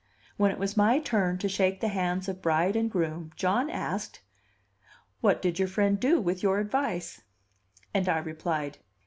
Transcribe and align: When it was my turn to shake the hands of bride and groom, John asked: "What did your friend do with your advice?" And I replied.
When 0.35 0.49
it 0.49 0.57
was 0.57 0.75
my 0.75 0.97
turn 0.97 1.37
to 1.37 1.47
shake 1.47 1.79
the 1.79 1.89
hands 1.89 2.27
of 2.27 2.41
bride 2.41 2.75
and 2.75 2.89
groom, 2.89 3.33
John 3.35 3.69
asked: 3.69 4.21
"What 5.19 5.43
did 5.43 5.59
your 5.59 5.67
friend 5.67 5.99
do 5.99 6.19
with 6.19 6.41
your 6.41 6.57
advice?" 6.57 7.21
And 7.93 8.09
I 8.09 8.17
replied. 8.17 8.79